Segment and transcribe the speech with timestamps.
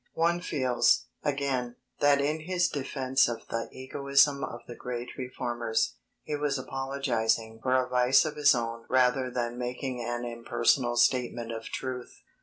[0.15, 6.35] One feels, again, that in his defence of the egoism of the great reformers, he
[6.35, 11.65] was apologizing for a vice of his own rather than making an impersonal statement of
[11.65, 12.23] truth.